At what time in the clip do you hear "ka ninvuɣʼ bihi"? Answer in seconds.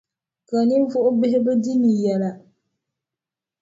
0.49-1.39